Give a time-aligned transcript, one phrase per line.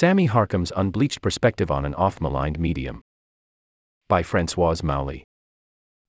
[0.00, 3.02] Sammy Harkham's Unbleached Perspective on an Off Maligned Medium.
[4.08, 5.24] By Francoise Mouly.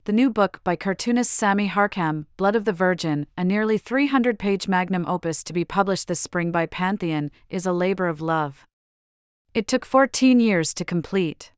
[0.06, 4.69] The new book by cartoonist Sammy Harkham, Blood of the Virgin, a nearly 300 page
[4.69, 8.65] magnum opus to be published this spring by Pantheon, is a labor of love.
[9.54, 11.51] It took 14 years to complete.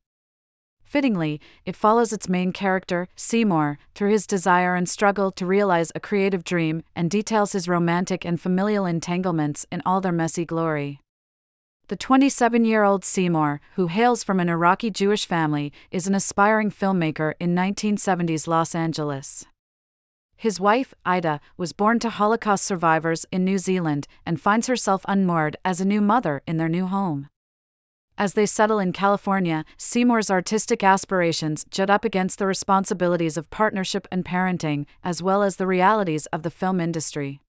[0.82, 6.00] Fittingly, it follows its main character, Seymour, through his desire and struggle to realize a
[6.00, 11.00] creative dream and details his romantic and familial entanglements in all their messy glory.
[11.88, 16.70] The 27 year old Seymour, who hails from an Iraqi Jewish family, is an aspiring
[16.70, 19.44] filmmaker in 1970s Los Angeles.
[20.34, 25.58] His wife, Ida, was born to Holocaust survivors in New Zealand and finds herself unmoored
[25.62, 27.28] as a new mother in their new home.
[28.16, 34.08] As they settle in California, Seymour's artistic aspirations jut up against the responsibilities of partnership
[34.10, 37.42] and parenting, as well as the realities of the film industry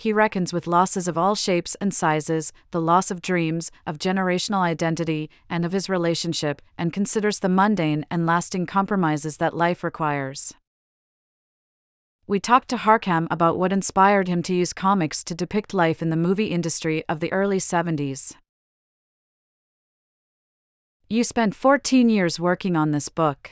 [0.00, 4.60] he reckons with losses of all shapes and sizes, the loss of dreams, of generational
[4.60, 10.54] identity, and of his relationship, and considers the mundane and lasting compromises that life requires.
[12.26, 16.08] We talked to Harkham about what inspired him to use comics to depict life in
[16.08, 18.32] the movie industry of the early 70s.
[21.10, 23.50] You spent 14 years working on this book.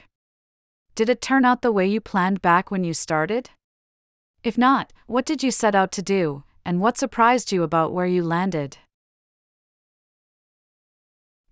[0.95, 3.51] Did it turn out the way you planned back when you started?
[4.45, 8.07] If not, what did you set out to do, and what surprised you about where
[8.07, 8.79] you landed?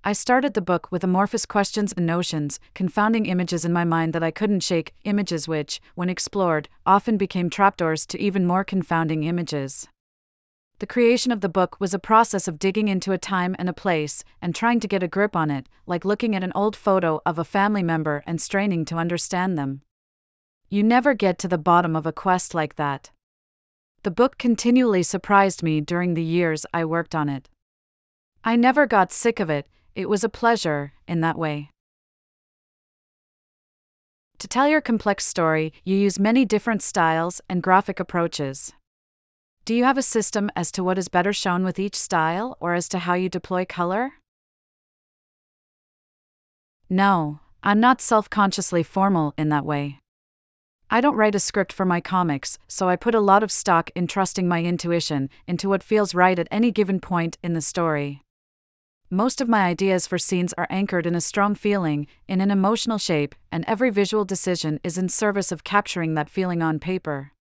[0.04, 4.22] I started the book with amorphous questions and notions, confounding images in my mind that
[4.22, 9.88] I couldn't shake, images which, when explored, often became trapdoors to even more confounding images.
[10.78, 13.72] The creation of the book was a process of digging into a time and a
[13.72, 17.20] place, and trying to get a grip on it, like looking at an old photo
[17.26, 19.80] of a family member and straining to understand them.
[20.68, 23.10] You never get to the bottom of a quest like that.
[24.02, 27.48] The book continually surprised me during the years I worked on it.
[28.44, 31.70] I never got sick of it, it was a pleasure, in that way.
[34.38, 38.72] To tell your complex story, you use many different styles and graphic approaches.
[39.64, 42.74] Do you have a system as to what is better shown with each style or
[42.74, 44.12] as to how you deploy color?
[46.88, 49.98] No, I'm not self consciously formal in that way.
[50.88, 53.90] I don't write a script for my comics, so I put a lot of stock
[53.96, 58.22] in trusting my intuition into what feels right at any given point in the story.
[59.10, 62.98] Most of my ideas for scenes are anchored in a strong feeling, in an emotional
[62.98, 67.32] shape, and every visual decision is in service of capturing that feeling on paper.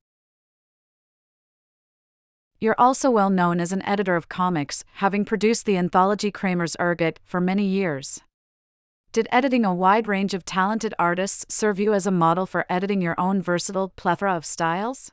[2.60, 7.20] You're also well known as an editor of comics, having produced the anthology Kramer's Ergot
[7.24, 8.22] for many years.
[9.16, 13.02] Did editing a wide range of talented artists serve you as a model for editing
[13.02, 15.10] your own versatile plethora of styles?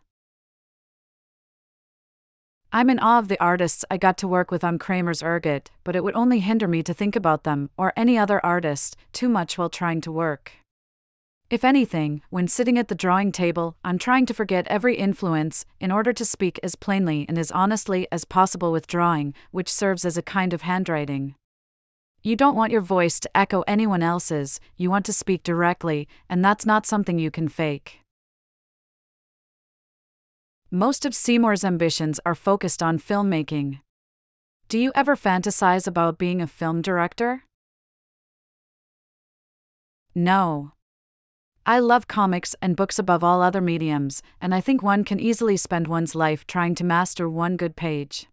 [2.72, 5.94] I'm in awe of the artists I got to work with on Kramer's Ergot, but
[5.94, 9.56] it would only hinder me to think about them, or any other artist, too much
[9.56, 10.50] while trying to work.
[11.48, 15.92] If anything, when sitting at the drawing table, I'm trying to forget every influence in
[15.92, 20.16] order to speak as plainly and as honestly as possible with drawing, which serves as
[20.16, 21.36] a kind of handwriting.
[22.24, 26.44] You don't want your voice to echo anyone else's, you want to speak directly, and
[26.44, 27.98] that's not something you can fake.
[30.70, 33.80] Most of Seymour's ambitions are focused on filmmaking.
[34.68, 37.42] Do you ever fantasize about being a film director?
[40.14, 40.72] No.
[41.66, 45.56] I love comics and books above all other mediums, and I think one can easily
[45.56, 48.28] spend one's life trying to master one good page.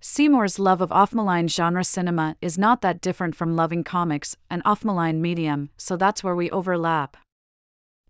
[0.00, 5.20] Seymour's love of off-malign genre cinema is not that different from loving comics, an off-malign
[5.20, 7.16] medium, so that's where we overlap.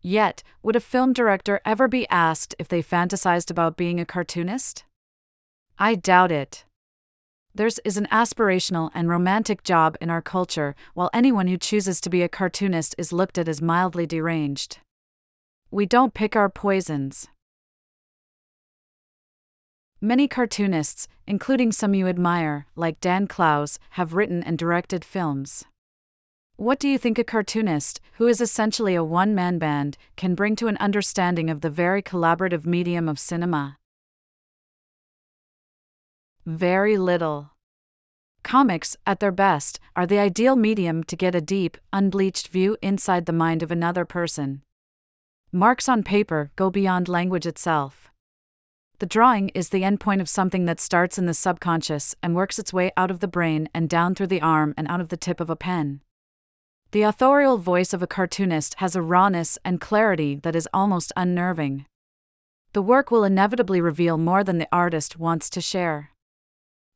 [0.03, 4.85] Yet, would a film director ever be asked if they fantasized about being a cartoonist?
[5.79, 6.65] I doubt it.
[7.55, 12.11] Theirs is an aspirational and romantic job in our culture, while anyone who chooses to
[12.11, 14.79] be a cartoonist is looked at as mildly deranged.
[15.71, 17.29] We don't pick our poisons.
[20.01, 25.65] Many cartoonists, including some you admire, like Dan Clowes, have written and directed films.
[26.57, 30.55] What do you think a cartoonist, who is essentially a one man band, can bring
[30.57, 33.79] to an understanding of the very collaborative medium of cinema?
[36.45, 37.53] Very little.
[38.43, 43.25] Comics, at their best, are the ideal medium to get a deep, unbleached view inside
[43.25, 44.61] the mind of another person.
[45.53, 48.06] Marks on paper go beyond language itself.
[48.99, 52.73] The drawing is the endpoint of something that starts in the subconscious and works its
[52.73, 55.39] way out of the brain and down through the arm and out of the tip
[55.39, 56.01] of a pen.
[56.93, 61.85] The authorial voice of a cartoonist has a rawness and clarity that is almost unnerving.
[62.73, 66.13] The work will inevitably reveal more than the artist wants to share.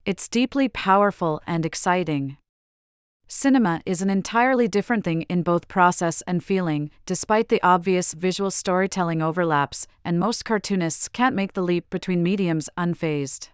[0.06, 2.38] It's deeply powerful and exciting.
[3.32, 8.50] Cinema is an entirely different thing in both process and feeling, despite the obvious visual
[8.50, 13.50] storytelling overlaps, and most cartoonists can't make the leap between mediums unfazed.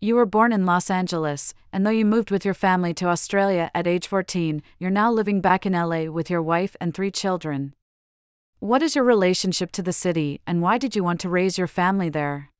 [0.00, 3.70] You were born in Los Angeles, and though you moved with your family to Australia
[3.74, 7.74] at age 14, you're now living back in LA with your wife and three children.
[8.58, 11.68] What is your relationship to the city, and why did you want to raise your
[11.68, 12.50] family there?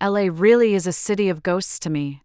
[0.00, 2.22] LA really is a city of ghosts to me.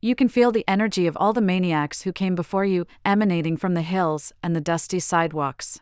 [0.00, 3.74] You can feel the energy of all the maniacs who came before you emanating from
[3.74, 5.78] the hills and the dusty sidewalks.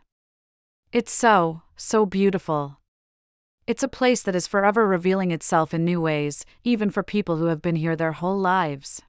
[0.92, 2.76] It's so, so beautiful.
[3.66, 7.46] It's a place that is forever revealing itself in new ways, even for people who
[7.46, 9.00] have been here their whole lives.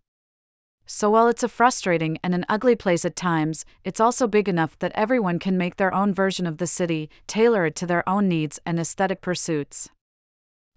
[0.85, 4.79] So while it's a frustrating and an ugly place at times, it's also big enough
[4.79, 8.29] that everyone can make their own version of the city, tailor it to their own
[8.29, 9.89] needs and aesthetic pursuits.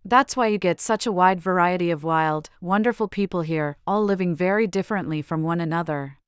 [0.04, 4.34] That's why you get such a wide variety of wild, wonderful people here, all living
[4.34, 6.18] very differently from one another.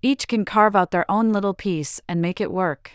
[0.00, 2.90] Each can carve out their own little piece and make it work.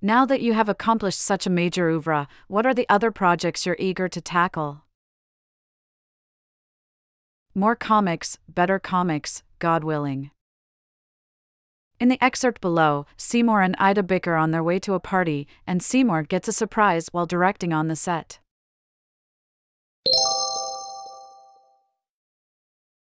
[0.00, 3.76] Now that you have accomplished such a major oeuvre, what are the other projects you're
[3.78, 4.82] eager to tackle?
[7.54, 10.30] More comics, better comics, God willing.
[11.98, 15.82] In the excerpt below, Seymour and Ida bicker on their way to a party, and
[15.82, 18.38] Seymour gets a surprise while directing on the set.